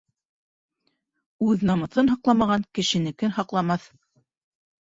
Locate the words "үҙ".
1.51-1.65